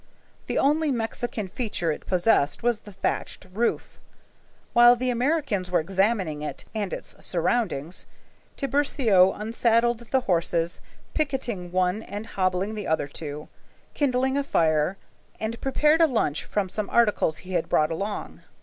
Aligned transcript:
The 0.47 0.57
only 0.57 0.89
Mexican 0.91 1.47
feature 1.47 1.91
it 1.91 2.07
possessed 2.07 2.63
was 2.63 2.79
the 2.79 2.91
thatched 2.91 3.45
roof. 3.53 3.99
While 4.73 4.95
the 4.95 5.11
Americans 5.11 5.69
were 5.69 5.79
examining 5.79 6.41
it 6.41 6.65
and 6.73 6.91
its 6.91 7.23
surroundings, 7.23 8.07
Tiburcio 8.57 9.31
unsaddled 9.31 9.99
the 10.09 10.21
horses, 10.21 10.81
picketing 11.13 11.71
one 11.71 12.01
and 12.01 12.25
hobbling 12.25 12.73
the 12.73 12.87
other 12.87 13.05
two, 13.07 13.47
kindled 13.93 14.35
a 14.35 14.43
fire, 14.43 14.97
and 15.39 15.61
prepared 15.61 16.01
a 16.01 16.07
lunch 16.07 16.45
from 16.45 16.67
some 16.67 16.89
articles 16.89 17.37
he 17.37 17.51
had 17.51 17.69
brought 17.69 17.91
along. 17.91 18.41